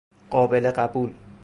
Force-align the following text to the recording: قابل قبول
قابل 0.29 0.61
قبول 0.71 1.13